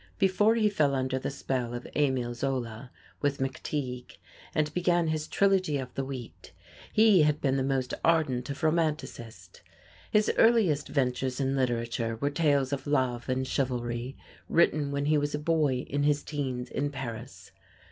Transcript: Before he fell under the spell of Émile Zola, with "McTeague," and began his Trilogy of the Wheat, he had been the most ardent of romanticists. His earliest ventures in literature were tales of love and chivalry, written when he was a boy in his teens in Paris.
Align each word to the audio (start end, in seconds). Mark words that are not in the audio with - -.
Before 0.17 0.55
he 0.55 0.67
fell 0.67 0.95
under 0.95 1.19
the 1.19 1.29
spell 1.29 1.75
of 1.75 1.83
Émile 1.95 2.33
Zola, 2.33 2.89
with 3.21 3.37
"McTeague," 3.37 4.17
and 4.55 4.73
began 4.73 5.09
his 5.09 5.27
Trilogy 5.27 5.77
of 5.77 5.93
the 5.93 6.03
Wheat, 6.03 6.53
he 6.91 7.21
had 7.21 7.39
been 7.39 7.55
the 7.55 7.61
most 7.61 7.93
ardent 8.03 8.49
of 8.49 8.63
romanticists. 8.63 9.61
His 10.09 10.31
earliest 10.39 10.87
ventures 10.87 11.39
in 11.39 11.55
literature 11.55 12.15
were 12.15 12.31
tales 12.31 12.73
of 12.73 12.87
love 12.87 13.29
and 13.29 13.45
chivalry, 13.45 14.17
written 14.49 14.89
when 14.89 15.05
he 15.05 15.19
was 15.19 15.35
a 15.35 15.37
boy 15.37 15.85
in 15.87 16.01
his 16.01 16.23
teens 16.23 16.71
in 16.71 16.89
Paris. 16.89 17.51